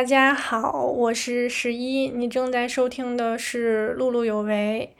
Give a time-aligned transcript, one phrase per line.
[0.00, 4.90] 大家好，我是十一，你正在收听的是《碌碌有为》。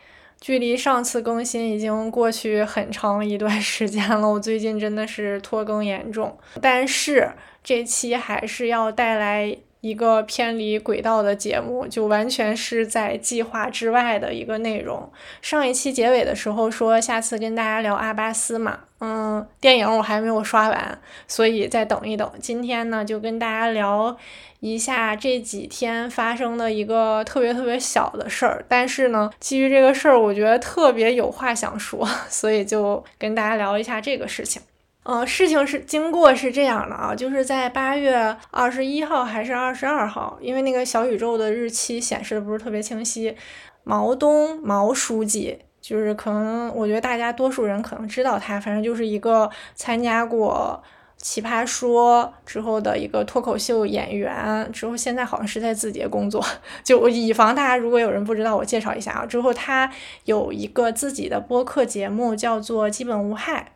[0.43, 7.33] 距离上次更新已经过去很长一段时间了，我最近真的是拖更严重，但是
[7.65, 9.57] 这期还是要带来。
[9.81, 15.11] 一个偏离轨道的节目，就完全是在计划之外的一个内容。
[15.41, 22.31] 上一期结尾的时候说下次跟大家聊阿巴斯嘛，嗯，电影我还没有刷完，所以再等一等。
[22.41, 24.15] 今天呢，就跟大家聊
[24.61, 34.61] 一下这几天发生的一个特别特别小的事儿，但是呢，基于这个事儿，我觉得特别有话想说，所以就跟大家聊一下这个事情。
[35.03, 43.35] 呃，事情是经过是这样的啊，就是在八月二十一号还是二十二号，因为那个小宇宙的日期显示的不是特别清晰。
[43.83, 50.81] 毛东毛书记，就是可能我觉得大家多数人可能知道他，反正就是一个参加过
[51.23, 56.45] 《奇葩说》之后的一个脱口秀演员，之后现在好像是在字节工作。
[56.85, 59.91] 就以防大家如果有人不知道，我介绍一下啊，之后他
[60.27, 63.73] 有一个自己的播客节目，叫做《基本无害》。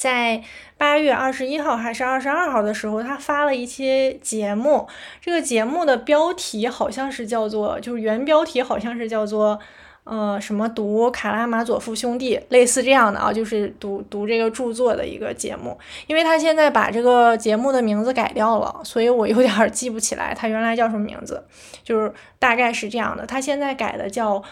[0.00, 0.42] 在
[0.78, 4.88] 八月二十一号还是二十二号的时候，他发了一期节目。
[5.20, 9.58] 这个节目的标题好像是叫做，就是原标题好像是叫做，
[10.04, 15.78] 呃，什么读卡拉马佐夫兄弟，类似这样的啊，就是读读这个著作的一个节目。
[16.06, 21.44] 因为他现在把这个节目的名字改掉了，所以我有点记不起来他原来叫什么名字。
[21.84, 24.42] 就是大概是这样的，他现在改的叫，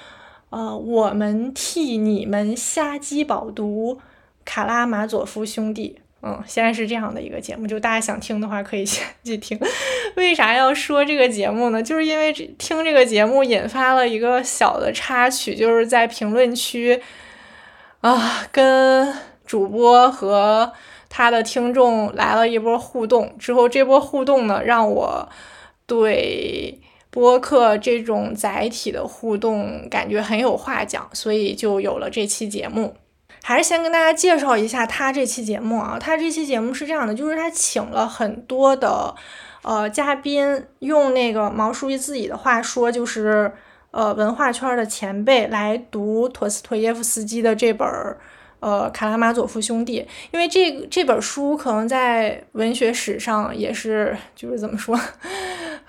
[0.51, 3.99] 呃，我们替你们瞎鸡饱读。
[4.49, 9.61] 卡拉马佐夫兄弟，嗯，现在是这样的一个节目，就大家想听的话可以先 去听。
[10.17, 11.83] 为啥要说这个节目呢？
[11.83, 16.99] 就是因为这听这个节目引发了一个小的插曲，就是在评论区
[18.01, 20.73] 啊，跟主播和
[21.11, 23.37] 他的听众来了一波互动。
[23.39, 25.29] 之后这波互动呢，让我
[25.87, 32.95] 对播客这种载体的互动感觉很有话讲，所以就有了这期节目。
[33.49, 39.15] 还是先跟大家介绍一下他这期节目啊，他这期节目是这样的，就是他请了很多的
[39.63, 43.51] 呃嘉宾，用那个毛书记自己的话说，就是
[43.91, 48.19] 呃文化圈的前辈来读陀思妥耶夫斯基的这本儿
[48.61, 50.01] 呃《卡拉马佐夫兄弟》，
[50.33, 54.99] 因为这这本书可能在文学史上也是就是怎么说。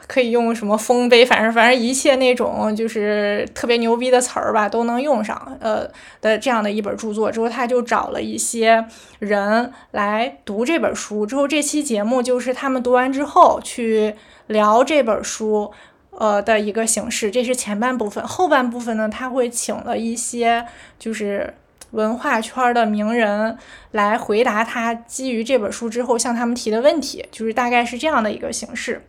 [0.07, 5.56] 可以用什么丰碑，反正反正一切那种就是特别牛逼的词儿吧，都能用上。
[5.59, 5.88] 呃
[6.19, 8.84] 的这样的一本著作之后，他就找了一些
[9.19, 11.28] 人来读这本书。
[11.28, 14.16] 之后这期节目就是他们读完之后去
[14.47, 15.72] 聊这本书，
[16.09, 17.30] 呃的一个形式。
[17.30, 20.66] 这是前半部分，后半部分呢，他会请了一些
[20.97, 21.53] 就是
[21.91, 23.57] 文化圈的名人
[23.91, 29.05] 来回答他基于这本书之后向他们提的问题，就是大概是这样的一个形式。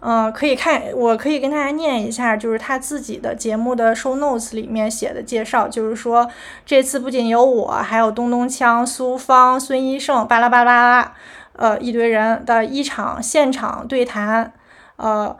[0.00, 6.30] 嗯，可以看，我可以跟大家念一下，就是他自己的节目的 show notes 里面写的介绍，就是说
[6.64, 11.14] 这次不仅有我，还有东东锵、苏芳、孙医生，巴拉巴拉，
[11.54, 14.52] 呃，一堆人的一场现场对谈，
[14.94, 15.36] 呃，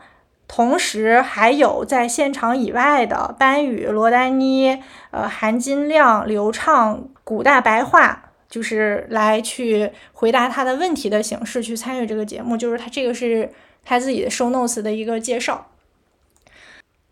[0.49, 13.53] 同时还有在现场以外的班宇、罗丹妮、呃，韩金亮、刘畅、古大白话，就是来去回答他的问题的形式去参与这个节目，就是他这个是。
[13.81, 15.71] 他自己的 show notes 的一个介绍，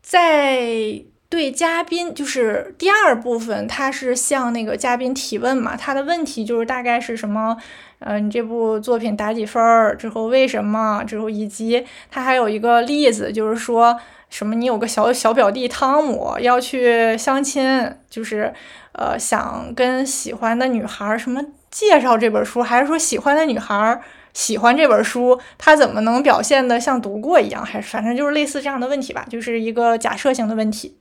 [0.01, 7.57] 在对嘉宾就是第二部分，他是向那个嘉宾提问嘛，他的问题就是大概是什么，
[7.99, 9.93] 嗯，你这部作品打几分儿？
[9.95, 11.03] 之后为什么？
[11.05, 13.99] 之后以及他还有一个例子，就是说
[14.29, 18.53] 什么你有个小小表弟汤姆要去相亲，就是
[18.93, 24.01] 呃想跟喜欢的女孩什么介绍这本书，还是说喜欢的女孩？
[24.33, 27.65] 喜欢这本书，他怎么能表现的像读过一样？
[27.65, 30.95] 还是反正就是类似这样的问题吧，就是一个假设性的问题。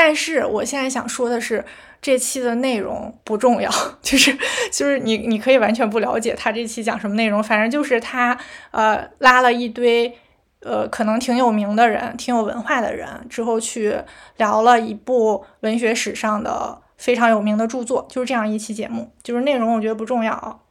[0.00, 1.64] 但是我现在想说的是，
[2.00, 3.68] 这期的内容不重要，
[4.00, 4.32] 就是
[4.70, 8.38] 就是你你可以完全不了解他这期讲什么内容，反正就是他
[8.70, 10.16] 呃拉了一堆
[10.60, 13.96] 呃可能挺有名的人、挺有文化的人之后去
[14.36, 20.62] 聊了一部文学史上的非常有名的著作，就是这样一期节目，就是内容我觉得不重要。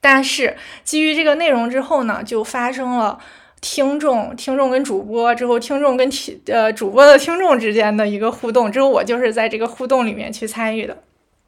[0.00, 3.18] 但是基于这个内容之后呢，就发生了
[3.62, 8.70] 听众、听众跟主播之后，听众跟听呃主播的听众之间的一个互动。
[8.70, 10.98] 之后我就是在这个互动里面去参与的。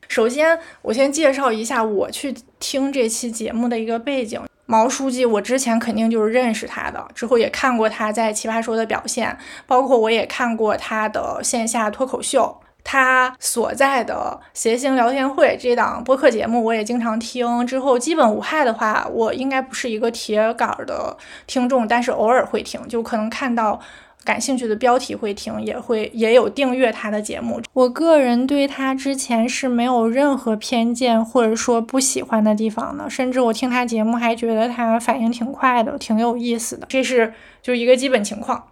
[0.08, 4.40] 首先，我先介绍一下我去听这期节目的一个背景。
[4.66, 12.56] 毛书记，我之前肯定就是认识他的，之后也看过他在奇葩说的表现，包括我也看过他的线下脱口秀。
[12.84, 17.66] 他所在的谐星聊天会这档播客节目，我也经常听。
[17.66, 21.16] 之后基本无害的话，我应该不是一个铁杆的
[21.46, 23.80] 听众，但是偶尔会听，就可能看到
[24.22, 27.60] 感兴趣的标题会听，也会也有订阅他的节目。
[27.72, 36.86] 我个人对他之前是没有任何偏见或者说不喜欢的地方的，甚至我听他节目还觉得他反应挺快的，挺有意思的。
[36.88, 37.32] 这是
[37.62, 38.62] 就一个基本情况。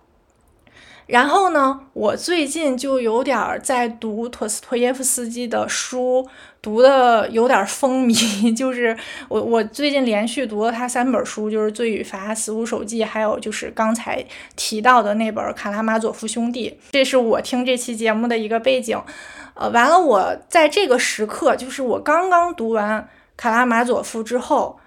[1.13, 6.27] 然后呢，我最近就有点在读托斯托耶夫斯基的书，
[6.63, 8.57] 读的有点风靡。
[8.57, 8.97] 就是
[9.29, 14.25] 我我最近连续读了他三本书，就是《罪与罚》《死无手记》，还有就是刚才
[14.57, 16.71] 提到的那本《卡拉马佐夫兄弟》。
[16.93, 18.99] 这是我听这期节目的一个背景。
[19.53, 23.03] 呃，完了，我在这个时刻，就是我刚刚读完
[23.37, 24.79] 《卡拉马佐夫》之后，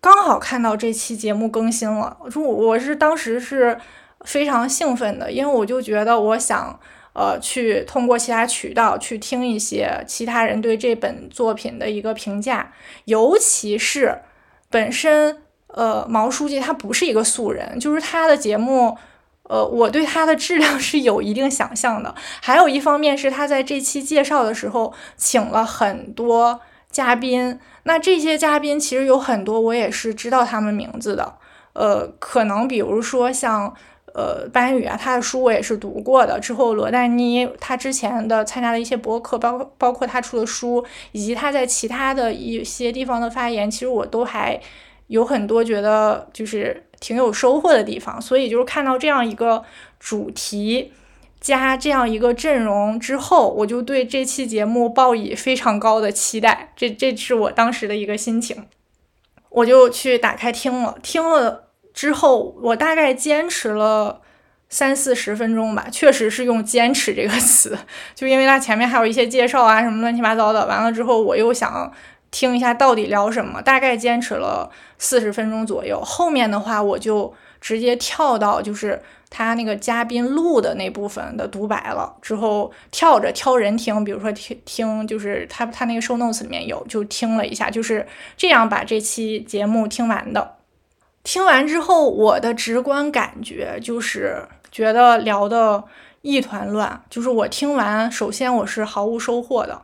[0.00, 2.16] 刚好看到这期节目更新了。
[2.34, 3.78] 我我是当时是。
[4.24, 6.78] 非常兴奋的，因为我就觉得我想，
[7.14, 12.72] 呃，去通过其他渠道去听一些其他人对这本作品的一个评价，
[13.06, 14.20] 尤其是
[14.68, 18.98] 本身，呃，毛书记他不是一个素人，就是他的节目，
[19.44, 22.14] 呃，我对他的质量是有一定想象的。
[22.42, 31.36] 还有一方面是他在这期介绍的时候请了很多嘉宾，那这些嘉宾其实有很多我也是知道他们名字的，
[31.72, 33.74] 呃，可能比如说像。
[34.14, 36.38] 呃，班宇啊，他的书我也是读过的。
[36.40, 44.60] 之后，罗丹妮他之前的参加的一些博客，包括包括他出的书，以及他在其他的一些地方的发言，其实我都还
[45.06, 48.20] 有很多觉得就是挺有收获的地方。
[48.20, 49.64] 所以，就是看到这样一个
[49.98, 50.92] 主题
[51.40, 56.72] 加这样一个阵容之后，我就对这期节目抱以非常高的期待。
[56.76, 58.66] 这这是我当时的一个心情，
[59.48, 61.69] 我就去打开听了，听了。
[61.92, 64.20] 之后，我大概坚持了
[64.68, 67.76] 三四十分钟吧，确实是用“坚持”这个词，
[68.14, 70.66] 就因为它前面还有一些介绍啊，什么乱七八糟的。
[70.66, 71.92] 完了之后，我又想
[72.30, 76.00] 听一下到底聊什么，大概坚持了四十分钟左右。
[76.00, 88.06] 后面的话，我就直接跳到就是他那个嘉宾录的那部分的独白了，之后跳着挑人听，比如说听听，就是他他那个 show notes 里面有，就听了一下，就是
[88.36, 90.59] 这样把这期节目听完的。
[91.22, 95.84] 听完之后，我的直观感觉就是觉得聊的
[96.22, 97.02] 一团乱。
[97.10, 99.82] 就是我听完，首先我是毫无收获的，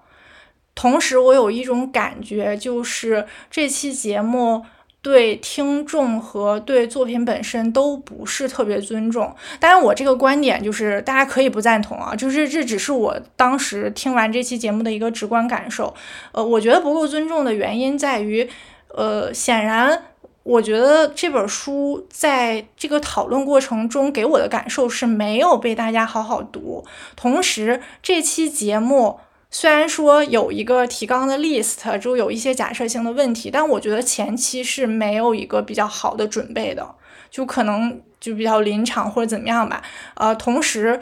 [0.74, 4.64] 同时我有一种感觉，就是这期节目
[5.02, 9.36] 对听众和对作品本身都不是特别尊重。
[9.60, 15.94] 当然，我这个观点就是大家可以不赞同啊，就是这只是我当时听完这期节目的一个直观感受。
[16.32, 18.48] 呃，我觉得不够尊重的原因在于，
[18.88, 20.02] 呃，显然。
[20.46, 26.84] 我觉得这本书在这个讨论过程中给我的感受是没有被大家好好读。
[27.16, 29.18] 同时，这期节目
[29.50, 36.94] 虽然说有一个提纲的 list，就有一些假设性的问题，但我觉得前期是没有一个比较好的准备的，
[37.28, 39.82] 就可能就比较临场或者怎么样吧。
[40.14, 41.00] 呃，同时，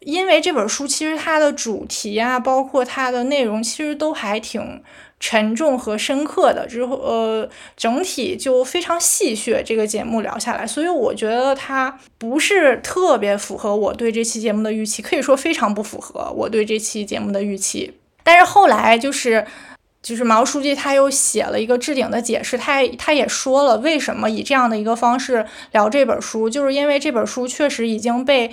[0.00, 4.82] 因为这本书其实它的主题啊，包括它的内容，其实都还挺。
[5.24, 9.62] 沉重和深刻的之后，呃，整体就非常戏谑。
[9.64, 17.94] 这个节目聊下来，所以我觉得它不是特别符合我对这期节目的预期，可以说非常不符合我对这期节目的预期。
[18.24, 19.46] 但是后来就是，
[20.02, 28.50] 就是毛书记他又写了一个置顶的解释，他他也说了为什么以这样的一个方式聊这本书，就是因为这本书确实已经被。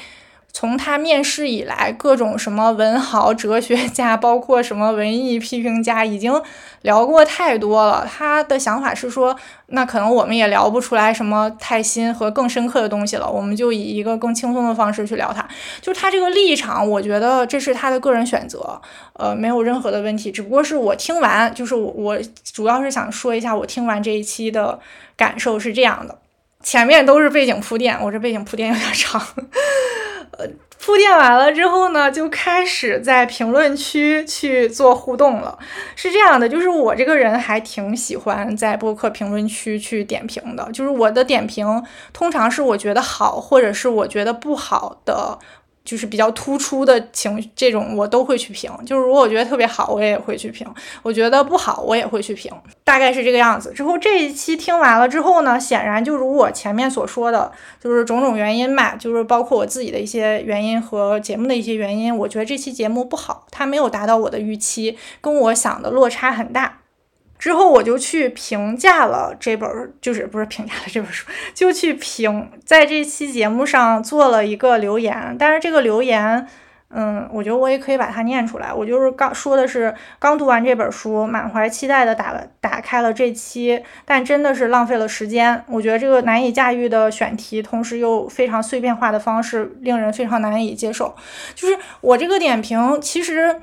[0.51, 6.41] 从他面试以来，各种什么文豪、哲学家，包括什么文艺批评家，已经
[6.81, 8.05] 聊过太多了。
[8.11, 9.35] 他的想法是说，
[9.67, 15.47] 那可能我们也聊不出来什么太新和更深刻的东西了，我们就以一个更轻松的方式去聊他。
[15.79, 18.81] 就他这个立场，我觉得这是他的个人选择，
[19.13, 20.31] 呃，没有任何的问题。
[20.31, 24.79] 只不过是我听完，就是我我主要是想说一下，我听完这一期的
[25.15, 26.17] 感受是这样的。
[26.61, 29.21] 前面都是背景铺垫，我这背景铺垫有点长。
[30.39, 30.47] 呃，
[30.79, 35.59] 铺垫完了之后呢，就开始在评论区去做互动了。
[35.97, 40.71] 是这样的，就是我这个人还挺喜欢在播客评论区去点评的。
[40.71, 45.37] 就是我的点评通常是我觉得好，或者是我觉得不好的。
[45.89, 48.71] 就是比较突出的情绪，这种我都会去评。
[48.85, 50.67] 就是如果我觉得特别好，我也会去评；
[51.01, 52.53] 我觉得不好，我也会去评。
[52.83, 53.73] 大概是这个样子。
[53.73, 57.51] 之后这一期听完了之后呢，显然就如我前面所说的，
[57.83, 66.78] 就是种种原因吧，就是包括我自己的一些原因和节目的一些原因，我觉得这期节目不好，它没有达到我的预期，跟我想的落差很大。
[67.39, 69.67] 之后我就去评价了这本，
[70.01, 75.35] 就是不是评价了这本书，就去评，在这期节目上做了一个留言。
[75.39, 76.45] 但是这个留言，
[76.89, 78.73] 嗯，我觉得我也可以把它念出来。
[78.73, 85.63] 我就是刚说的是刚读完这本书，满怀期待的打了打开了这期，但真的是浪费了时间。
[85.67, 91.15] 我觉得这个难以驾驭的选题，同时又非常碎片化的方式，令人非常难以接受。
[91.55, 93.61] 就是我这个点评，其实，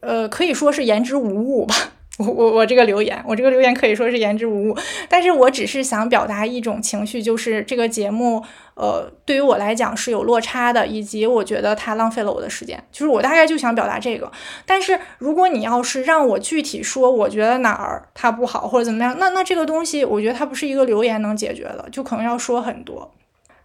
[0.00, 1.74] 呃，可以说是言之无物吧。
[2.18, 4.76] 我我我这个留言，我这个留言可以说是言之无物，
[5.08, 8.42] 但是我只是想表达一种情绪，就是这个节目，
[8.74, 14.30] 呃，对于我来讲是有落差的，以及我觉得它浪费了我的时间，就是我大概就想表达这个。
[14.66, 23.14] 但是如果你要是让我具体说，我觉得哪儿它不好或者怎么样，那那这个东西，我觉得它不是一个留言能解决的，就可能要说很多。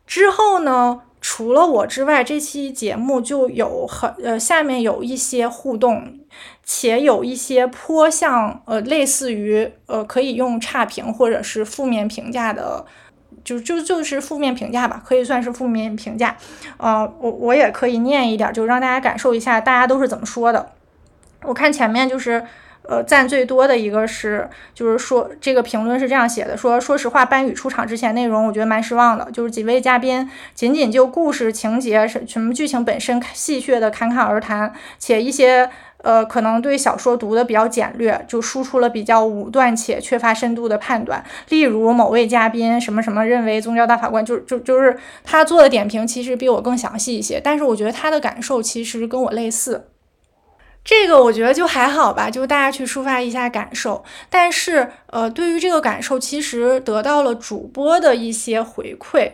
[0.06, 1.02] 之后呢？
[1.26, 6.20] 除了我之外，这期节目就有很呃，下面有一些互动，
[6.64, 12.86] 且有一些颇像呃，类似于呃，可以用差评或者是负面评价的，
[13.44, 16.36] 就就就是负面评价吧，可以算是负面评价。
[16.78, 20.72] 呃，我我也可以念一点，就让大家感受一下大家都是怎么说的。
[21.44, 22.46] 我看前面就是。
[22.86, 35.70] 呃，赞最多的一个是，就是说这个评论是这样写的：说说实话，班宇出场之前内容我觉得蛮失望的，就是几位嘉宾仅仅就故事情节什什么剧情本身戏谑的侃侃而谈，且一些
[36.04, 41.26] 呃可能对小说读的比较简略，就输出了比较武断且缺乏深度的判断。
[41.50, 49.88] 例如某位嘉宾什么什么认为宗教大法官就就就是他做的点评其实比我更详细一些，但是我觉得他的感受其实跟我类似。
[50.86, 54.04] 这个我觉得就还好吧，就大家去抒发一下感受。
[54.30, 59.32] 但是，呃，对于这个感受，其实得到了主播的一些回馈。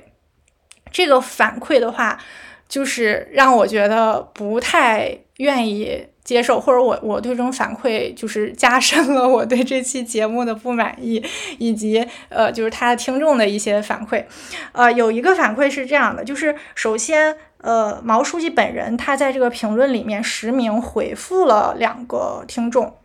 [0.91, 2.19] 这个反馈的话，
[2.67, 11.21] 就是让我觉得不太愿意接受，或者我我对这种反馈就是加深了我对这期节目的不满意，
[11.57, 14.23] 以及呃，就是他的听众的一些反馈。
[14.71, 17.35] 呃，有一个反馈是这样的，就是首先。
[17.61, 22.95] 呃，毛书记本人他在这个评论里面实名回复了两个听众，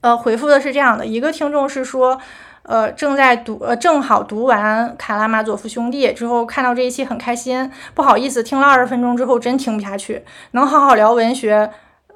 [0.00, 2.20] 呃，回复的是这样的：一个听众是说，
[2.64, 7.70] 呃，正在读，呃，正好读完《卡拉马佐夫兄弟》之后，看到这一期很开心。
[7.94, 10.24] 不好意思，听了二十分钟之后真听不下去。
[10.50, 11.70] 能好好聊文学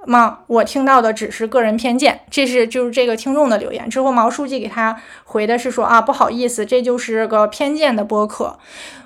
[0.06, 0.40] 吗？
[0.47, 2.21] 我听到的只是个人偏见。
[2.30, 3.88] 这是就是这个听众的留言。
[3.88, 8.59] 之后毛书记给他回的是说啊，不好意思，这就是个偏见的播客。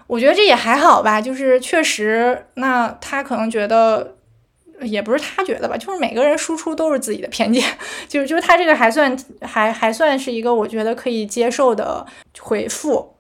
[0.07, 4.15] 我觉得这也还好吧，就是确实，那他可能觉得，
[4.83, 7.65] 也不是他觉得吧，就是每个人输出都是自己的偏见，
[8.07, 12.07] 就是就是他这个还算还还算是一个我觉得可以接受的
[12.38, 13.16] 回复。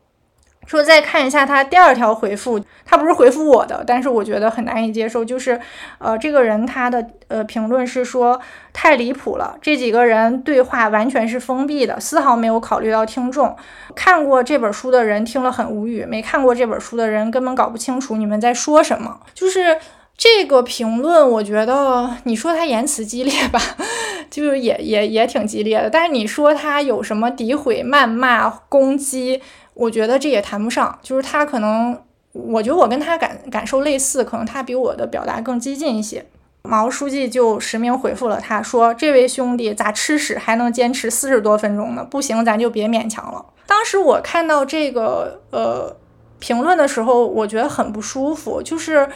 [0.66, 5.58] 说再看一下他第二条回复，他不是回复我的，但是我觉得很难以接受，就是
[5.98, 8.40] 呃这个人他的呃评论是说
[8.72, 13.56] 太离谱了，这几个人对话完全是封闭的，丝毫没有考虑到听众。
[13.94, 19.20] 看过这本书的人听了很无语，没看过这本书的人根本搞不清楚你们在说什么。
[19.32, 19.78] 就是
[20.16, 23.60] 这个评论，我觉得你说他言辞激烈吧，
[24.28, 29.40] 就是也也也挺激烈的，但是你说他有什么诋毁、谩骂、攻击？
[29.76, 32.02] 我觉得这也谈不上，就是他可能，
[32.32, 36.24] 我觉得我跟他感感受类似，可能他比我的表达更激进一些。
[36.62, 42.02] 毛书记就实名回复了他，说：“这位兄弟咋吃屎还能坚持四十多分钟呢？
[42.02, 45.94] 不行，咱就别勉强了。”当时我看到这个呃
[46.38, 49.08] 评论的时候，我觉得很不舒服，就是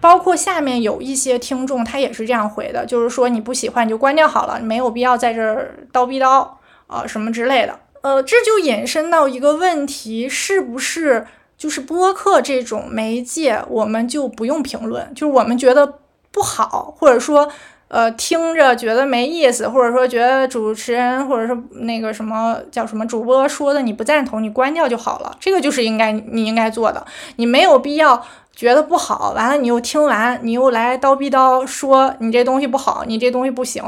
[0.00, 6.48] 包括下面有一些听众他也是这样回的，就是说你不喜欢你就关掉好了，没有必要在这儿叨逼叨
[6.86, 7.78] 啊什么之类的。
[8.04, 15.10] 呃，这就引申到一个问题，是不是就是播客这种媒介，我们就不用评论？
[15.14, 17.50] 就是我们觉得不好，或者说，
[17.88, 25.34] 呃，听着觉得没意思，或者说觉得主持人或者是那个什么叫什么主播说的你不赞同，你关掉就好了。
[25.40, 27.06] 这个就是应该你应该做的，
[27.36, 28.22] 你没有必要
[28.54, 33.82] 觉得不好，完了你又听完，你又来叨逼叨说你这东西不好，你这东西不行。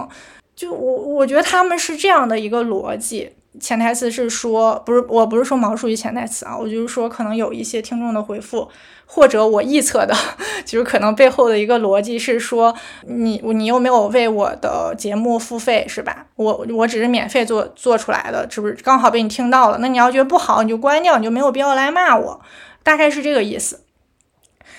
[0.55, 3.33] 就我我觉得他们是这样的一个逻辑。
[3.61, 8.69] 潜台词是说，不是，我不是说毛书记潜台词啊，我就是说，可能有一些听众的回复，
[9.07, 10.15] 或者我臆测的，
[10.67, 12.75] 就是可能背后的一个逻辑是说，
[13.07, 16.27] 你你又没有为我的节目付费，是吧？
[16.37, 19.79] 我我只是免费做做出来的，是不是刚好被你听到了？
[19.79, 22.41] 那你要觉得不好，你就关掉，你就没有必要来骂我，
[22.83, 23.85] 大概是这个意思。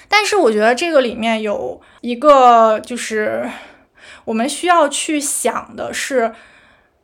[0.08, 3.50] 但是我觉得这个里面有一个，就是
[4.26, 6.34] 我们需要去想的是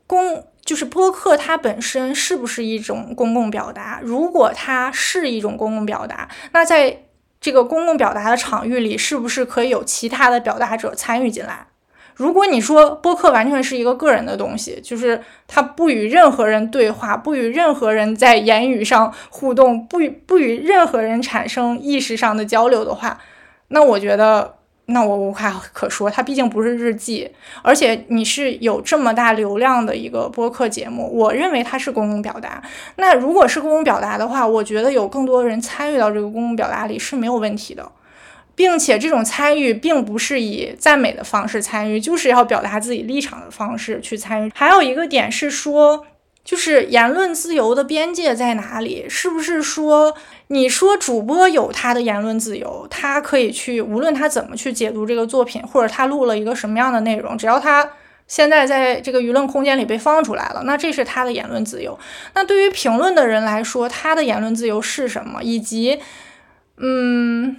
[0.05, 0.45] 公。
[0.65, 3.99] 就是播客它本身是不是一种公共表达？
[4.01, 7.03] 如果它是一种公共表达，那在
[7.41, 11.67] 这个公共表达的场域里，是不是可以有其他的表达者参与进来？
[12.15, 23.19] 如果你说播客完全是一个个人的东西，就是它不与任何人对话，不与任何人在言语上互动，不与不与任何人产生意识上的交流的话，
[23.67, 24.55] 那我觉得。
[24.93, 26.09] 那我无话可说。
[26.09, 27.29] 它毕竟不是日记，
[27.61, 32.63] 而且你是有这么大流量的一个播客节目，我认为它是公共表达。
[32.95, 37.91] 那如果是公共表达的话，我觉得有更多人参与到这个公共表达里是没有问题的。
[38.55, 44.51] 并且这种参与并不是以赞美的方式参与，就是要表达自己立场的方式去参与。
[44.53, 46.05] 还有一个点是说，
[46.43, 49.07] 就是言论自由的边界在哪里？
[49.09, 50.13] 是不是说，
[50.47, 57.89] 你说主播有他的言论自由，他可以去，无论他怎么去解读这个作品，或者他录了一个什么样的内容，只要他
[58.27, 61.97] 现在在这个舆论空间里被放出来了，那这是他的言论自由。
[62.35, 65.41] 那对于评论的人来说，他的言论自由是什么？
[65.41, 65.99] 以及，
[66.77, 67.57] 嗯。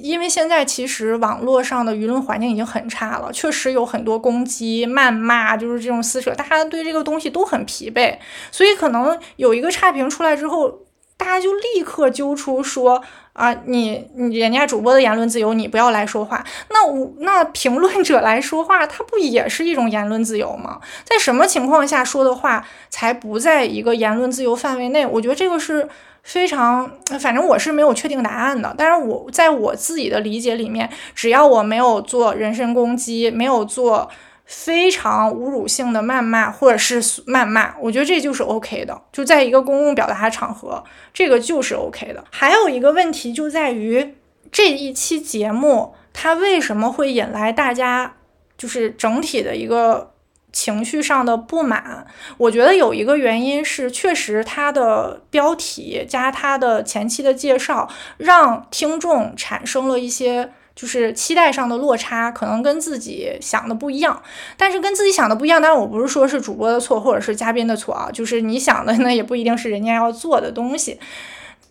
[0.00, 8.16] 因为现在其实网络上的舆论环境已经很差了，确实有很多攻击、谩骂，就是这种撕扯，大家对这个东西都很疲惫，
[8.50, 10.83] 所以可能有一个差评出来之后，
[11.16, 13.02] 大家就立刻揪出说
[13.32, 16.44] 啊，你你人家主播的言论自由，你不要来说话。
[16.70, 20.80] 那我那评论者来说话，他不也是一种言论自由吗？
[21.04, 25.06] 在什么情况下说的话才不在一个言论自由范围内？
[25.06, 25.88] 我觉得这个是。
[26.26, 26.90] 非常，
[27.20, 28.74] 反正我是没有确定答案的。
[28.78, 34.08] 但是我在我自己的理解里面，只要我没有做人身攻击，没有做
[34.44, 39.02] 非常侮辱性的谩骂或者是谩骂，我觉得这就是 OK 的。
[39.12, 42.24] 就在一个公共表达场合，这个就是 OK 的。
[42.30, 44.14] 还有一个问题就在于
[44.50, 48.16] 这一期节目，它为什么会引来大家
[48.56, 50.10] 就是整体的一个。
[50.54, 52.06] 情绪上的不满，
[52.38, 64.22] 我觉得有一个原因是，确实它的标题加它的前期的介绍，让听众产生了一些就是期待上的落差，可能跟自己想的不一样。
[64.56, 70.98] 但是跟自己想的不一样，当然我不是说是主播的错或者是嘉宾的错啊，就是你想的那也不一定是人家要做的东西。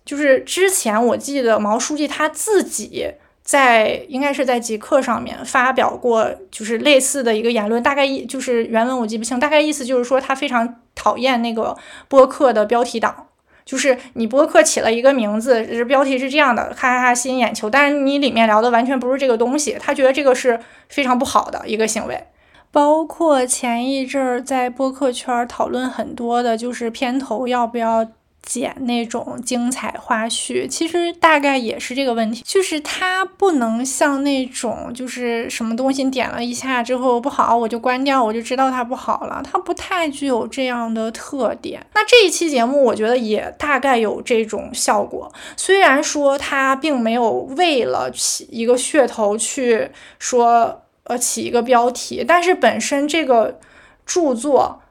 [0.06, 3.12] 就是之前我记得毛书记他自己。
[3.46, 11.76] 在应该是在极客上面发表过，就是类似的一个言论，大概意就是原文我记不清，大概意思就是说他非常讨厌那个
[12.08, 13.28] 播客的标题党，
[13.66, 20.60] 就是你播客起了一个名字，标题是这样的，哈哈哈吸引眼球，但是你里面聊的完全不是这个东西，他觉得这个是
[20.90, 22.24] 非常不好的一个行为。
[22.72, 28.08] 包括前一阵儿在播客圈讨论很多的，就是片头要不要。
[28.44, 41.84] 剪那种精彩花絮，其实大概也是这个问题，就是它不能像那种就是什么东西点了一下之后不好，我就关掉，我就知道它不好了，它不太具有这样的特点。
[41.96, 53.58] 那这一期节目，我觉得也大概有这种效果，虽然说它并没有为了起一个噱头去说呃起一个标题，但是本身这个
[54.06, 54.82] 著作。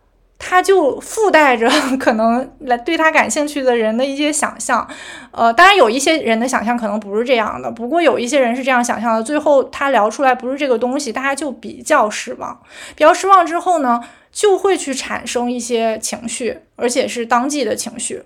[0.44, 4.86] 他就附带着 可能来对他感兴趣的人的一些想象，
[5.30, 12.60] 呃，当然有一些人的想象可能不是这样的，不过有一些人是这样想象的，最后他聊出来不是这个东西，大家就比较失望，
[12.96, 14.02] 比较失望之后呢，
[14.32, 18.24] 就会去产生一些情绪，而且是当季的情绪，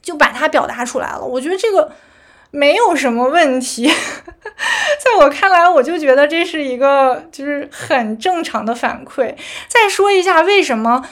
[0.00, 1.22] 就把它表达出来了。
[1.22, 1.92] 我觉得这个
[2.50, 3.86] 没有什么问题，
[5.04, 9.34] 在我看来，我就觉得这是一个就是很正常的反馈。
[9.68, 11.04] 再说一下为什么。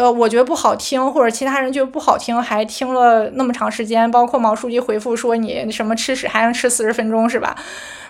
[0.00, 7.54] 呃，我觉得不好听，或者其他人觉得不好听，还听了那么长时间，包括毛书记回复说你什么吃屎还能吃四十分钟是吧？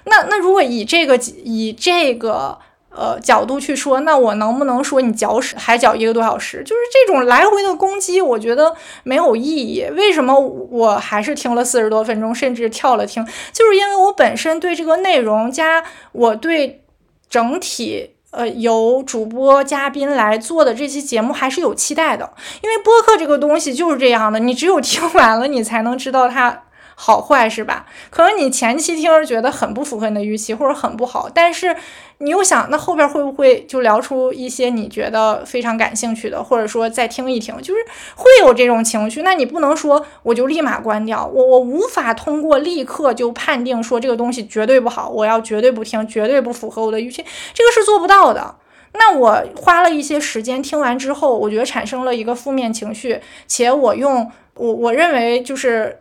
[0.05, 2.57] 那那如果以这个以这个
[2.91, 6.63] 呃角度去说，那我能不能说你搅屎还搅一个多小时？
[6.63, 8.73] 就是这种来回的攻击，我觉得
[9.03, 9.85] 没有意义。
[9.97, 13.27] 为什么我还是听了四十多分钟，甚至跳了听？
[13.53, 16.85] 就是因为我本身对这个内容加我对
[17.29, 18.11] 整体。
[18.31, 26.63] 呃，由主播嘉宾来做的这期节目还是有期待的，因为播客这个东西就是这样的，你只有听完了，你才能知道它。
[27.03, 27.87] 好坏是吧？
[28.11, 31.75] 可能你前期听着觉得很不符合你的预期，或者很不好，但是
[32.19, 37.81] 你又想，那后边会不会就聊出一些你觉得非常感兴趣的，或者说再听一听，就是
[38.17, 39.23] 会有这种情绪。
[39.23, 48.57] 那你不能说我就立马关掉，我我无法通过立刻就判定说这个东西绝对不好，我要绝对不听，绝对不符合我的预期，这个是做不到的。
[48.93, 56.00] 那我花了一些时间听完之后，我觉得产生了一个负面情绪，且我用我我认为就是。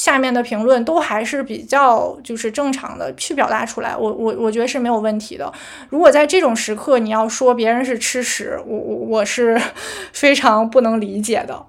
[0.00, 5.52] 下面的评论都还是比较就是正常的去表达出来，我我我觉得是没有问题的。
[5.90, 9.60] 如果在这种时刻你要说别人是吃屎，我我我是
[10.14, 11.66] 非常不能理解的。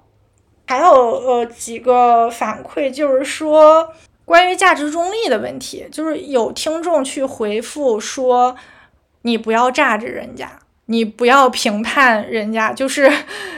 [0.66, 3.86] 还有呃几个反馈就是说
[4.24, 8.56] 关于价值中立的问题，就是有听众去回复说
[9.20, 13.12] 你不要榨着人家，你不要评判人家，就是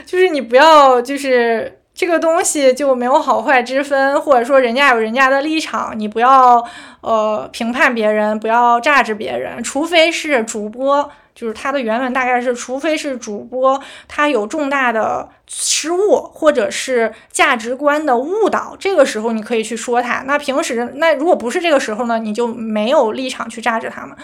[0.05, 1.79] 就是你不要就是。
[1.95, 6.61] 这个东西就没有好坏之分，或者说人家有人家的立场，你不要
[6.99, 20.23] 呃评判别人，不要榨制别人，除非是主播，就是他的原文大概是，除非是主播他有重大的失误或者是价值观的误导，这个时候你可以去说他。
[20.27, 24.17] 那平时那如果不是这个时候呢，你就没有立场去榨制他们。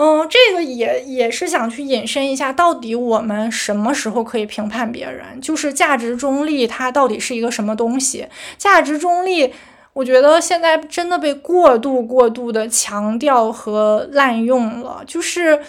[0.00, 5.40] 嗯，这个也也是想去引申一下，到底我们什么时候可以评判别人？
[5.40, 8.28] 就是价值中立，它到底是一个什么东西？
[8.56, 9.52] 价值中立，
[9.94, 15.02] 我觉得现在真的被过度过度的强调和滥用了。
[15.04, 15.60] 就是，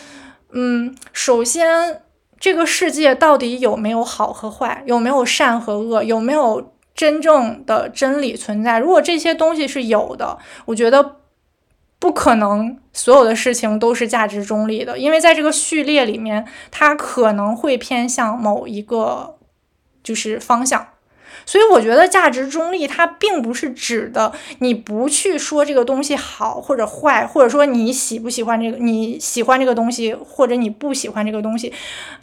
[0.51, 2.03] 嗯，首先，
[2.39, 4.83] 这个世界到底有没有好和坏？
[4.85, 6.03] 有没有善和恶？
[6.03, 8.77] 有没有真正的真理存在？
[8.77, 11.15] 如果这些东西是有的，我觉得。
[11.99, 19.37] 不可能所有的事情都是价值中立的，因为在这个序列里面，它可能会偏向某一个
[20.01, 20.87] 就是方向。
[21.49, 31.73] 所以我觉得价值中立，它并不是指的你不去说这个东西好或者坏，或者说你喜不喜欢这个，你喜欢这个东西或者你不喜欢这个东西。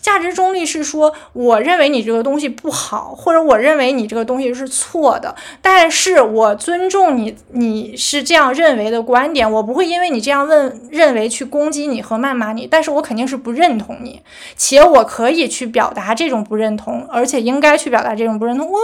[0.00, 14.22] 价值中立是说，我认为你这个东西不好，或者我认为你这个东西是错的，但是我尊重你，你是这样认为的观点，我不会因为你这样问认为去攻击你和谩骂你，但是我肯定是不认同你，
[14.56, 18.70] 且我可以去表达这种不认同，而且应该去表达这种不认同。
[18.70, 18.78] 我。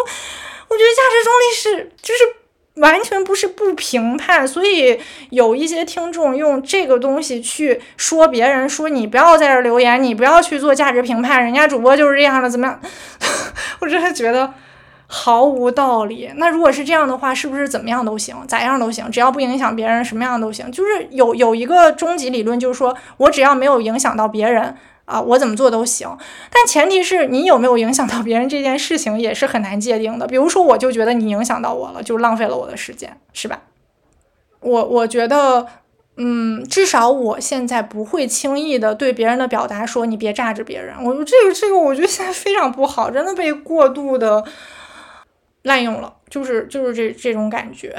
[0.68, 2.20] 我觉得价值中立是就是
[2.80, 12.80] 完全不是不评判，所以有一些听众用这个东西去说别人，说你不要在这留言，你不要去做价值评判，人家主播就是这样的，怎么样？
[13.80, 14.54] 我真的觉得
[15.06, 16.30] 毫无道理。
[16.36, 20.72] 那如果是这样的话，是不是怎么样都行，咋样都行，只要不影响别人，什么样都行？
[20.72, 24.74] 就是有有一个终极理论，就是说我只要没有影响到别人。
[25.12, 26.08] 啊，我怎么做都行，
[26.50, 30.26] 但前提是你有没有影响到别人这件事情也是很难界定的。
[30.26, 33.60] 比如说，我就觉得你影响到我了，就浪费了我的时间，是吧？
[34.60, 35.66] 我我觉得，
[36.16, 40.96] 嗯，至少我现在不会轻易的对别人的表达说你别榨着别人。
[41.04, 44.42] 我说这个这个，我觉得现在非常不好，真的被过度的
[45.64, 47.94] 滥用了，就是就是这这种感觉。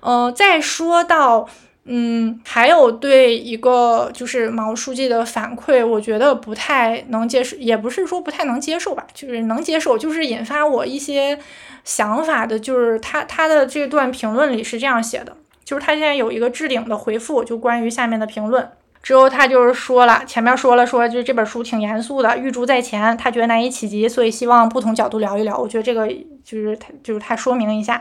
[0.00, 1.48] 嗯， 再说到。
[1.86, 11.38] 嗯，还有对一个就是毛书记的反馈，我觉得不太能接受，也不是说不太能接受吧，就是能接受，就是引发我一些
[11.84, 18.66] 想法的，就是他他的这段评论里是这样写的，就是他现在有一个置顶的回复，就关于下面的评论，
[19.02, 26.08] 之后他就是说了，前面说了说，就是这本书挺严肃的，玉竹在前，他觉得难以企及，所以希望不同角度聊一聊，我觉得这个
[26.42, 28.00] 就是他就是他说明一下，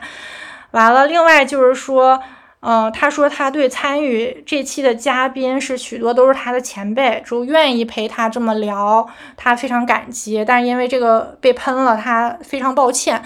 [0.71, 2.17] 完了，另外就是说。
[2.63, 10.43] 嗯，他说他对参与这期的嘉宾是许多都是他的前辈，就愿意陪他这么聊，他非常感激。
[10.45, 13.21] 但是因为这个被喷了，他非常抱歉。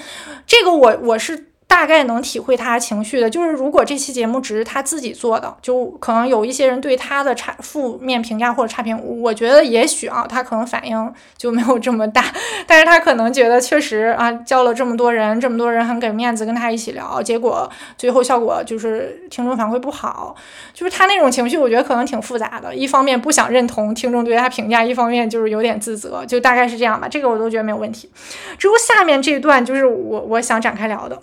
[0.45, 1.46] 这个我我是。
[1.67, 12.23] 大概能体会他情绪的，就是如果这期节目只是他自己做的，就可能有一些人对他的差负面评价或者差评，我觉得也许啊，他可能反应就没有这么大，
[12.65, 20.33] 但是他可能觉得确实啊，叫了这么多人，这么多人很给面子跟他一起聊，结果最后效果就是听众反馈不好，
[20.73, 28.09] 就是他那种情绪，我觉得可能挺复杂的，一方面不想认同听众对他评价，一方面就是有点自责，就大概是这样吧，这个我都觉得没有问题。
[28.57, 31.21] 之后下面这一段就是我我想展开聊的。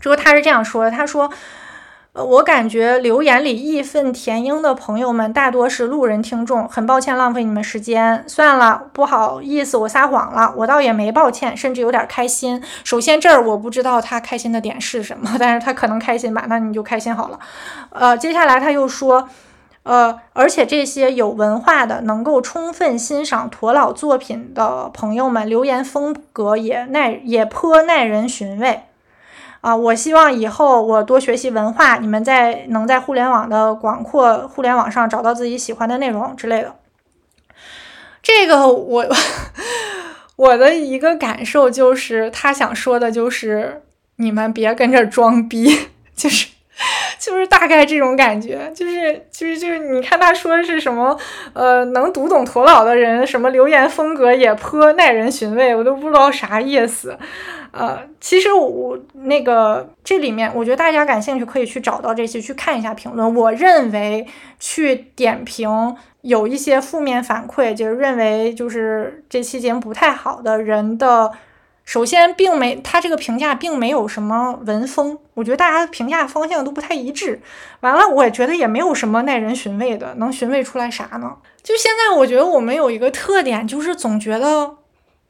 [0.00, 1.30] 之后他是这样说的：“他说，
[2.14, 8.24] 呃，我感觉留言里义愤填膺的朋友们大多是路人听众，很抱歉浪费你们时间。
[8.26, 12.62] 算了，不好意思，我撒谎了，我倒也没抱歉，甚至有点开心。
[12.82, 17.38] 首先这儿我不知道他开心的点是什么，但是他可能开心吧，那你就开心好了。
[17.90, 19.28] 呃，接下来他又说，
[19.84, 28.80] 呃，而且这些有文化的、能够充分欣赏驼老作品的朋友们，留言风格也耐，也颇耐人寻味。”
[29.60, 36.76] 啊，我希望以后我多学习文化，你们在能在互联网的广阔互联网上找到自己喜欢的内容之类的。
[38.22, 39.06] 这个我
[40.36, 43.82] 我的一个感受就是，他想说的就是
[44.16, 46.48] 你们别跟着装逼， 就是
[47.18, 51.18] 就是大概这种感觉，就是就是就是你看他说的是什么，
[51.52, 57.18] 呃，能读懂驼老的人，什么留言风格也颇耐人寻味，我都不知道啥意思。
[57.70, 63.34] 呃，其实我那个这里面，我觉得大家感兴趣可以去找到这些去看一下评论。
[63.34, 64.26] 我认为
[64.58, 71.30] 去点评有一些负面反馈，就是认为就是这期节目不太好的人的，
[71.88, 77.40] 首先并没他这个评价并没有什么文风，我觉得大家评价方向都不太一致。
[77.80, 81.34] 完了，我觉得也没有什么耐人寻味的，能寻味出来啥呢？
[81.62, 84.74] 就现在我觉得我们有一个特点，就是总觉得，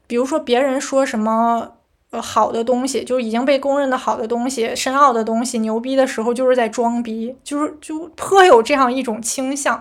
[0.05, 1.75] 比如说别人说什么。
[2.11, 9.79] 呃好的东西，就已经被公认的好的东西、深奥的东西、牛逼的时候，就是在装逼，就是就颇有这样一种倾向。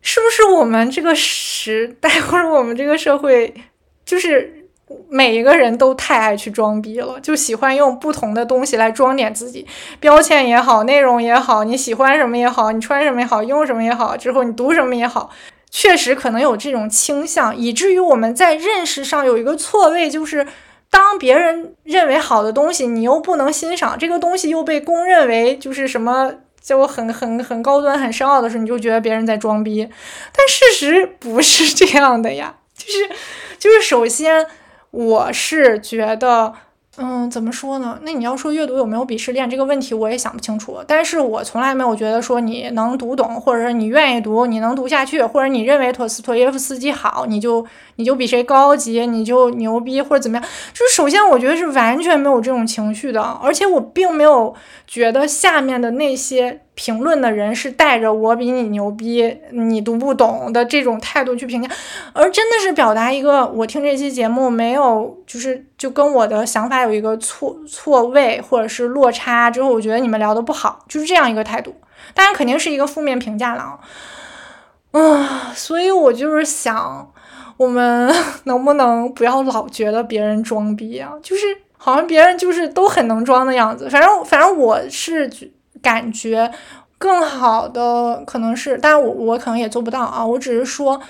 [0.00, 3.52] 是不是我们这个时代或者我们这个社会，
[4.04, 4.57] 就是
[5.08, 9.66] 每一个人都太爱去装逼了，就喜欢用不同的东西来装点自己，
[10.00, 15.30] 标签也好，内容也好，你喜欢什么也好，你穿什么也好，用什么也好，之后你读什么也好，
[15.70, 20.46] 确实可能有这种倾向，以至于我们在认识上有一个错位，就是
[20.90, 26.32] 当别人认为好的东西，你又不能欣赏，这个东西又被公认为就是什么。
[26.60, 29.88] 就很很很高端、很深奥的时候，你就觉得别人在装逼，
[30.36, 32.56] 但事实不是这样的呀。
[32.76, 33.08] 就是
[33.58, 34.44] 就是，首先
[34.98, 36.52] 我是觉得。
[37.00, 38.00] 嗯，怎么说呢？
[38.02, 40.78] 那你要说阅读有没有鄙视链这个问题，我也想不清楚。
[40.84, 50.44] 但是我从来没有觉得说你能读懂，或者是你愿意读，你能读下去，或者你认为托斯托耶夫斯基好，你就你就比谁高级，你就牛逼或者怎么样。
[50.74, 54.52] 就是首先我觉得是完全没有这种情绪的，而且我并没有
[54.84, 56.62] 觉得下面的那些。
[56.78, 61.68] 评论的人是带着我比你牛逼，你读不懂的这种态度去评价，
[62.12, 71.74] 而真的是表达一个我听这期节目没有，就是就跟我的想法有一个错错位或者是落差之后，我觉得你们聊的不好，就是这样一个态度。
[72.14, 73.80] 当然肯定是一个负面评价了
[74.92, 77.10] 啊，所以我就是想，
[77.56, 78.08] 我们
[78.44, 81.10] 能不能不要老觉得别人装逼啊？
[81.20, 81.42] 就是
[81.76, 83.90] 好像别人就是都很能装的样子。
[83.90, 85.28] 反正反正我是。
[85.82, 86.50] 感觉
[86.98, 90.24] 更好的可能是，但我我可能也做不到啊。
[90.24, 91.00] 我只是说，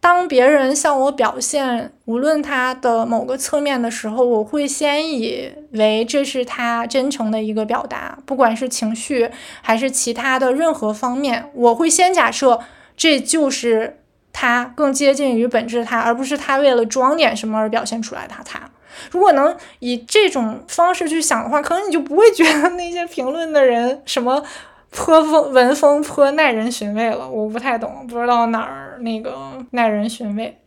[0.00, 9.30] 当别人向我表现无论他的某个侧面的时候，我会先以为这是他真诚的一个表达，不管是情绪
[9.60, 12.60] 还是其他的任何方面，我会先假设
[12.96, 14.00] 这就是
[14.32, 18.71] 他更接近于本质他，而不是他为了装点什么而表现出来的他。
[19.10, 24.44] 如果能以这种方式去想的话，可能你就不会觉得那些评论的人什么
[24.90, 27.28] 颇风文风颇耐人寻味了。
[27.28, 29.36] 我不太懂，不知道哪儿那个
[29.70, 30.58] 耐人寻味。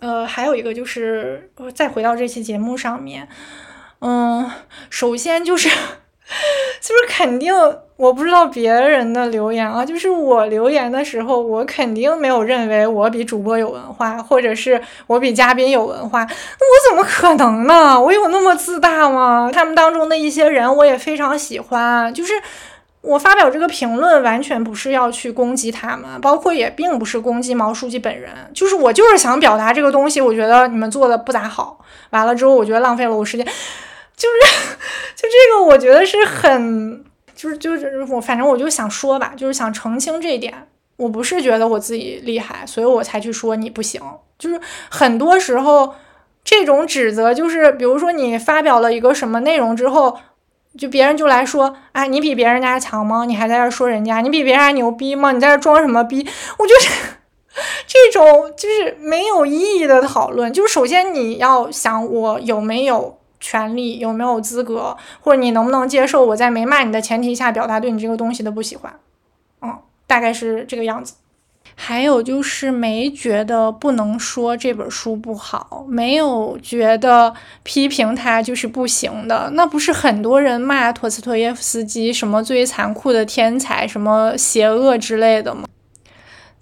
[0.00, 3.28] 呃，还有一个就是再回到这期节目上面，
[4.00, 4.50] 嗯，
[4.90, 5.68] 首先就是。
[6.80, 7.52] 就是肯定，
[7.96, 18.00] 我不知道别人的留言啊，就是我留言的时候，我肯定没有认为我比主播有文化，或者是我比嘉宾有文化，那我怎么可能呢？
[18.00, 19.50] 我有那么自大吗？
[19.52, 22.32] 他们当中的一些人，我也非常喜欢，就是
[23.02, 31.78] 我发表这个评论，完全不是要去攻击他们，包括也并不是攻击毛书记本人，就是我就是想表达这个东西，我觉得你们做的不咋好，
[32.10, 33.46] 完了之后，我觉得浪费了我时间。
[34.16, 34.76] 就是，
[35.16, 40.68] 就这个，我觉得是很，就是就是我，反正我就想说吧，就是想澄清这一点。
[40.96, 44.00] 我不是觉得我自己厉害，所以我才去说你不行。
[44.38, 45.92] 就是很多时候，
[46.44, 50.16] 这种指责，就是比如说你发表了一个什么内容之后，
[50.78, 53.24] 就别人就来说，哎，你比别人家强吗？
[53.24, 55.32] 你还在这说人家，你比别人家牛逼吗？
[55.32, 56.24] 你在这装什么逼？
[56.58, 56.80] 我觉得
[57.88, 60.52] 这种就是没有意义的讨论。
[60.52, 63.18] 就是首先你要想我有没有。
[63.44, 68.90] 权利有没有资格，或者你能不能接受我在没骂你的前提下表达对你这个东西的不喜欢？
[69.60, 71.12] 嗯，大概是这个样子。
[71.74, 79.50] 还有就是没觉得不能说这本书不好，没有觉得批评他就是不行的。
[79.52, 85.66] 那不是很多人骂托斯托耶夫斯基什么最残酷的天才，什么邪恶之类的吗？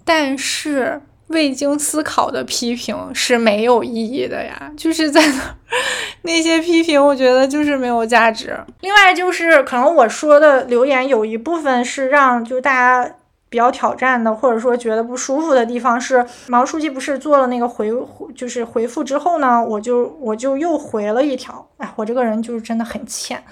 [0.03, 1.01] 但是。
[1.33, 5.55] 未经思考的批评是没有意义的呀，就是在那
[6.23, 8.57] 那些批评，我觉得就是没有价值。
[8.81, 13.15] 另外就是，可能我说的留言有一部分是让就大家。
[13.53, 17.93] 比较挑战的，或者说觉得不舒服的地方是，毛书记不是做了那个回，
[18.33, 23.43] 就是回复之后呢，我就我就又回了一条，哎，我这个人就是真的很欠，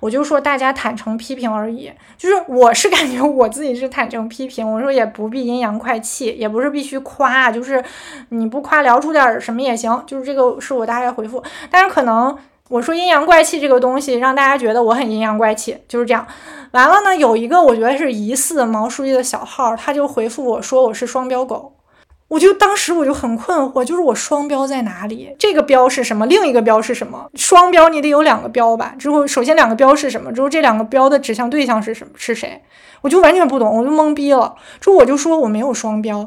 [0.00, 7.84] 我就说大家坦诚批评而已，就是我是感觉我自己是坦诚批评，我说也不必阴阳怪气，也不是必须夸，就是
[8.30, 12.34] 你不夸聊出点什么也行，就是这个是我大概回复，但是可能。
[12.68, 16.26] 我说阴阳怪气这个东西，让大家觉得我很阴阳怪气，就是这样。
[16.72, 21.74] 完了呢，有一个我觉得是疑似毛书记的小号，他就回复我说我是双标狗，
[22.28, 25.36] 我就当时我就很困惑，就是我双标在哪里？
[25.38, 26.24] 这个标是什么？
[26.26, 27.28] 另一个标是什么？
[27.34, 28.94] 双标你得有两个标吧？
[28.98, 30.32] 之后首先两个标是什么？
[30.32, 32.12] 之后这两个标的指向对象是什么？
[32.16, 32.62] 是谁？
[33.02, 34.54] 我就完全不懂，我就懵逼了。
[34.80, 36.26] 之后我就说我没有双标。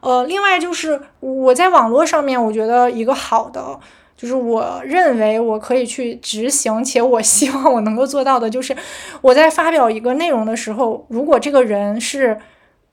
[0.00, 3.78] 呃，另外就是我在网络上面，我觉得一个好的。
[4.16, 8.74] 就是我认为我可以去执行，且我希望我能够做到的，就是
[9.20, 12.38] 我在发表一个内容的时候，如果这个人是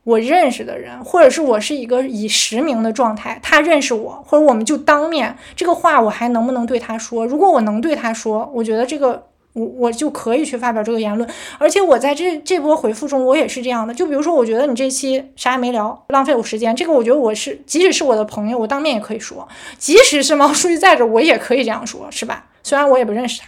[0.03, 7.25] 我认识的人，或者是我是一个以实名的状态，他认识我，或者我们就当面，这个话我还能不能对他说？
[7.25, 11.29] 如果我能对他说，我觉得这个我我就可以去发表这个言论。
[11.57, 13.93] 而且我在这这波回复中，我也是这样的。
[13.93, 22.45] 就比如说，我觉得你这期啥也没聊，浪费我时间，这个我觉得我是，即使是我的朋友，我当面也可以说；即使是毛书记在这，我也可以这样说，是吧？
[22.63, 23.47] 虽然我也不认识他。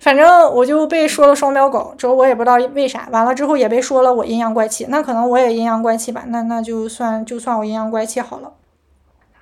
[0.00, 8.50] 反正我就被说了双标狗，之后我也不知道为啥，完了之后也被说了我阴阳怪气，那可能我也阴阳怪气吧，那那就算就算我阴阳怪气好了。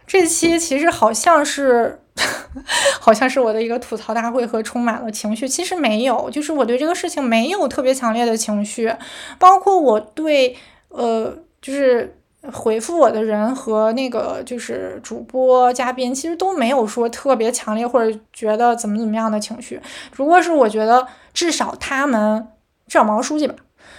[0.08, 2.00] 这期其实好像是，
[2.98, 8.92] 好像是我的一个吐槽大会和充满了情绪，其实没有，就是我对这个事情没有特别强烈的情绪，
[9.38, 10.56] 包括我对
[10.88, 12.16] 呃就是。
[12.52, 19.78] 回复我的人和那个就是主播嘉宾，其实都没有说特别强烈或者觉得怎么怎么样的情绪。
[20.12, 22.46] 如果是我觉得至少他们，
[22.86, 23.56] 至少毛书记吧，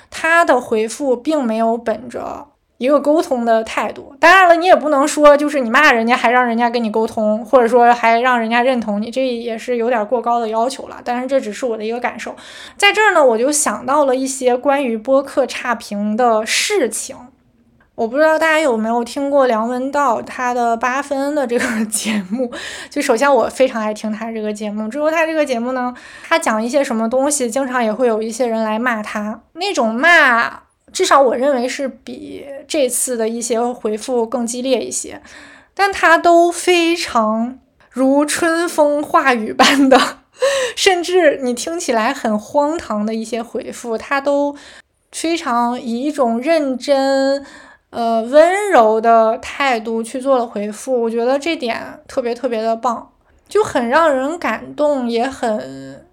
[0.10, 2.48] 他的回复并没有本着
[2.80, 4.16] 一个沟通的态度。
[4.20, 10.98] 当然了，你也不能说就是你骂人家还让人家跟你沟通，或者说还让人家认同你，这也是有点过高的要求了。
[11.04, 12.36] 但是这只是我的一个感受。
[12.76, 17.16] 在这儿呢，我就想到了一些关于播客差评的事情。
[17.96, 22.50] 我不知道大家有没有听过梁文道他的八分的这个 节目，
[22.90, 24.88] 就首先我非常爱听他这个节目。
[24.88, 25.94] 之后他这个节目呢，
[26.26, 35.22] 他讲一些什么东西，经常也会有一些人来骂他，那种骂至少我认为是比这次的一些回复更激烈一些，
[35.74, 40.00] 但他都非常如春风化雨般的，
[40.76, 44.56] 甚至你听起来很荒唐的一些回复，他都
[45.12, 47.46] 非常以一种认真。
[47.92, 53.10] 呃，温柔的态度去做了回复，我觉得这点特别特别的棒，
[53.48, 56.06] 就很让人感动，也很。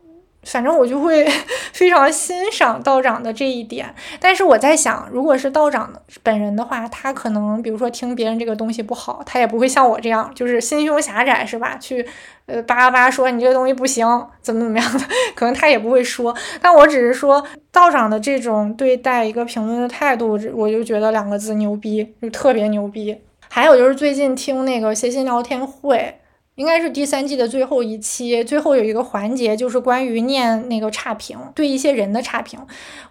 [0.47, 1.27] 反正我就会
[1.75, 11.77] 非常欣赏道长的这一点，但是我在想，如果是道长本人的话，他可能比如说听别人这个东西不好，他也不会像我这样，就是心胸狭窄，是吧？
[11.79, 12.07] 去
[12.47, 14.07] 呃叭叭说你这个东西不行，
[14.41, 15.05] 怎么怎么样的，
[15.35, 16.35] 可能他也不会说。
[16.63, 23.19] 但我只是说道长的这种对待一个评论的态度，我就觉得两个字牛逼，就特别牛逼。
[23.49, 26.21] 还有就是最近听那个谐星聊天会。
[26.57, 32.59] 应该是第三季的最后一期，最后有一个环节就是关于念那个差评，对一些人的差评。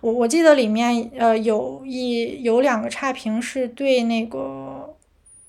[0.01, 4.95] 我我记得里面呃有一有两个差评是对那个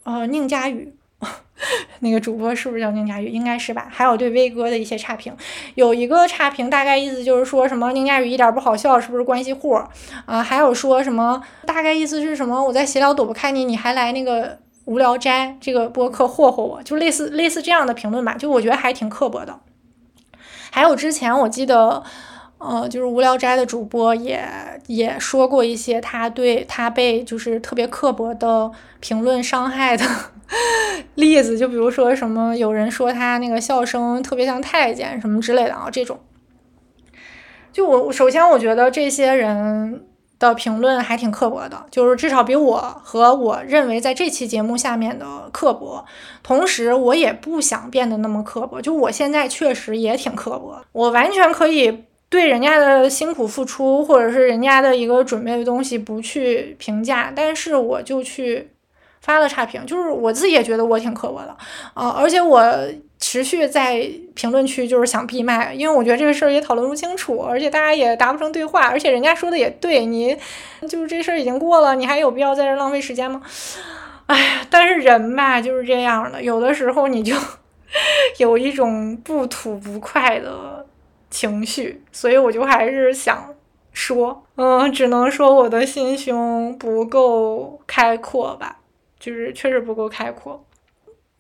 [0.04, 0.92] 呃宁佳宇，
[2.00, 3.28] 那个主播是不是叫宁佳宇？
[3.28, 3.88] 应该是吧。
[3.90, 5.34] 还有对威哥的一些差评，
[5.74, 9.72] 有一个差评大概意思就是说什么宁佳宇一点不好笑，是不是关系户？
[10.26, 12.62] 啊，还有说什么大概意思是什么？
[12.62, 14.58] 我在闲聊躲不开你，你还来那个。
[14.86, 19.60] 无聊斋这个播客霍霍我，就类似类似这样的评论吧，就我觉得还挺刻薄的。
[20.70, 22.02] 还有之前我记得，
[22.58, 24.40] 呃，就是无聊斋的主播也
[24.86, 28.70] 也说过一些他对他被就是特别刻薄的
[29.00, 30.04] 评论伤害的
[31.16, 36.20] 例子，就比如说什么有人说他那个笑声特别像太监什么之类的啊，这种。
[37.72, 40.06] 就我首先我觉得这些人。
[40.38, 46.04] 的评论还挺刻薄的，就是至少比我和我认为在这期节目下面的刻薄。
[46.42, 58.70] 同时，我也不想变得那么刻薄，就我现在确实也挺刻薄，我完全可以对人家的辛苦付出或者是人家的一个准备的东西不去评价，但是我就去
[59.20, 61.56] 发了差评，就是我自己也觉得我挺刻薄的
[61.94, 62.62] 啊，而且我。
[63.18, 70.36] 持续在评论区就是想闭麦，因为我觉得这个事儿也讨论不清楚，而且大家也达不成对话，而且人家说的也对，你
[70.88, 73.40] 就是这事儿已经过了，你还有必要在这浪费时间吗？
[74.26, 77.34] 哎呀，但是人吧就是这样的，有的时候你就
[78.38, 80.84] 有一种不吐不快的
[81.30, 83.54] 情绪，所以我就还是想
[83.92, 88.80] 说，嗯，只能说我的心胸不够开阔吧，
[89.18, 90.62] 就是确实不够开阔。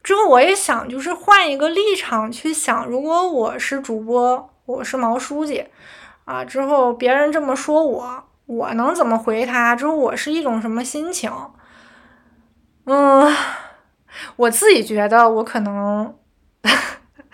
[0.06, 5.66] 之后我也想，就是换一个立场去想，如果我是主播，我是毛书记，
[6.24, 9.74] 啊，之后别人这么说我，我能怎么回他？
[9.74, 11.32] 之后我是一种什么心情？
[12.84, 13.34] 嗯，
[14.36, 16.14] 我自己觉得我可能。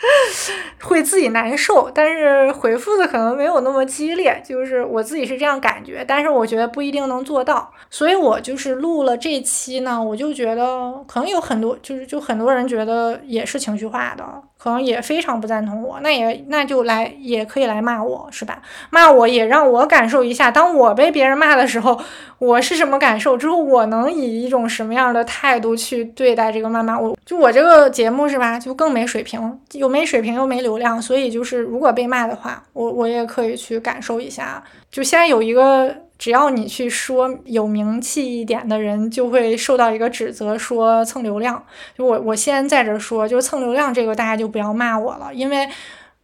[0.82, 14.24] 会自己难受，但是回复的可能没有那么激烈，就是我自己是这样感觉，但是我觉得不一定能做到，所以我就是录了这期呢，我就觉得可能有很多，就是就很多人觉得也是情绪化的，
[14.62, 18.62] 可能也非常不赞同我，那也那就来也可以来骂我是吧？
[18.90, 22.00] 骂我也让我感受一下，当我被别人骂的时候，
[22.38, 23.36] 我是什么感受？
[23.36, 26.96] 之后我能以一种什么样的态度去对待这个谩骂？
[26.96, 28.56] 我就我这个节目是吧？
[28.56, 34.62] 就更没水平，又没水平又没流量，所以就是如果被骂的话，我我也可以去感受一下。
[34.92, 35.92] 就现在有一个
[36.22, 41.60] 只要你去说有名气一点的人，就会受到一个指责，说蹭流量。
[41.98, 45.68] 就我我先在这说，就是蹭流量这个，大家就不要骂我了，因为。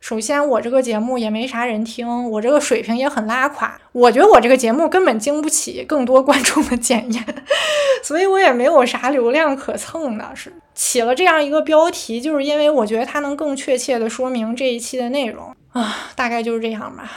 [0.01, 3.77] 首先，我这个节目也没啥人听，我这个水平也很拉垮。
[3.91, 7.25] 我觉得我这个节目根本经不起更多观众的检验，
[8.05, 10.31] 所以我也没有啥流量可蹭的。
[10.37, 17.11] 是起了这样一个标题，就是因为我觉得它能更确切的说明这一期的内容啊，大概就是这样吧。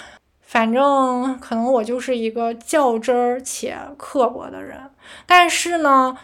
[0.51, 4.77] 反正可能我就是一个较真儿且刻薄的人，
[5.25, 6.17] 但是呢。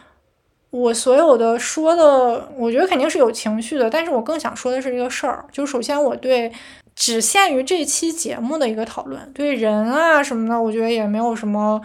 [0.70, 5.46] 我所有的说的，我觉得肯定是有情绪的，但是我更想说的是这个事儿。
[5.50, 6.52] 就首先，我对
[6.94, 11.82] 只限于这期节目的一个讨论，对人啊什么的，我觉得也没有什么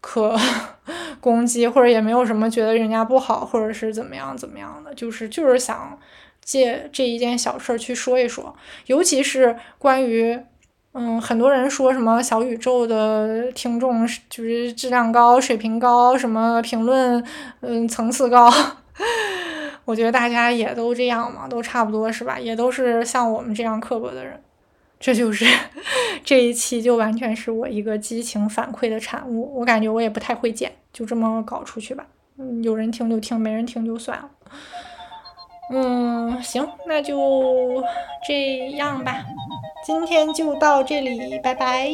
[0.00, 0.34] 可
[1.20, 5.96] 攻击，或者也没有什么觉得人家不好，或者是怎么样怎么样的，就是就是想
[6.42, 8.56] 借这一件小事儿去说一说，
[8.86, 10.40] 尤其是关于。
[10.92, 17.22] 嗯，很多人说什么小宇宙的听众就是质量高、水平高，什么评论
[17.60, 18.52] 嗯层次高，
[19.84, 22.38] 我觉得大家也都这样嘛，都差不多是吧？
[22.38, 24.42] 也都是像我们这样刻薄的人，
[24.98, 25.46] 这就是
[26.24, 29.54] 这一期就完全是我一个激情反馈的产物。
[29.60, 32.04] 我感觉我也不太会剪，就这么搞出去吧。
[32.38, 34.30] 嗯，有人听就听，没人听就算了。
[35.70, 37.84] 嗯，行，那就
[38.26, 39.24] 这样吧。
[39.88, 41.88] 今天就到这里，拜拜。